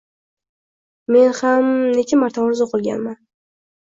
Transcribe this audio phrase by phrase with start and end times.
[1.15, 1.69] Men ham…
[1.99, 3.21] necha marta orzu qilganman.